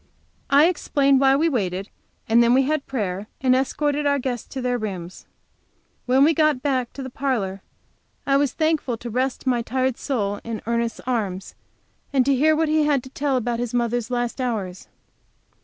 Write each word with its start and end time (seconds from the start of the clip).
I 0.49 0.65
explained 0.65 1.19
why 1.19 1.35
we 1.35 1.47
waited, 1.47 1.91
and 2.27 2.41
then 2.41 2.55
we 2.55 2.63
had 2.63 2.87
prayer 2.87 3.27
and 3.39 3.55
escorted 3.55 4.07
our 4.07 4.17
guests 4.17 4.47
to 4.47 4.59
their 4.59 4.79
rooms. 4.79 5.27
When 6.07 6.23
we 6.23 6.33
got 6.33 6.63
back 6.63 6.91
to 6.93 7.03
the 7.03 7.09
parlor 7.11 7.61
I 8.25 8.35
was 8.37 8.51
thankful 8.53 8.97
to 8.97 9.11
rest 9.11 9.45
my 9.45 9.61
tired 9.61 9.97
soul 9.99 10.39
in 10.43 10.59
Ernest's 10.65 11.01
arms, 11.05 11.53
and 12.11 12.25
to 12.25 12.33
hear 12.33 12.55
what 12.55 12.61
little 12.67 12.81
he 12.81 12.87
had 12.87 13.03
to 13.03 13.09
tell 13.11 13.37
about 13.37 13.59
his 13.59 13.75
mother's 13.75 14.09
last 14.09 14.41
hours. 14.41 14.87